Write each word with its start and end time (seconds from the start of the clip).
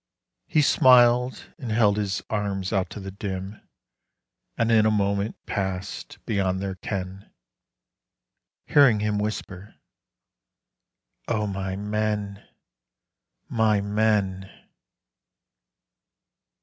He 0.47 0.63
smiled 0.63 1.53
and 1.59 1.69
held 1.71 1.97
his 1.97 2.23
arms 2.27 2.73
out 2.73 2.89
to 2.89 2.99
the 2.99 3.11
dim, 3.11 3.61
And 4.57 4.71
in 4.71 4.87
a 4.87 4.89
moment 4.89 5.35
passed 5.45 6.17
beyond 6.25 6.59
their 6.59 6.73
ken, 6.73 7.31
Hearing 8.65 9.01
him 9.01 9.19
whisper, 9.19 9.75
"O 11.27 11.45
my 11.45 11.75
men, 11.75 12.43
my 13.47 13.79
men!" 13.79 14.49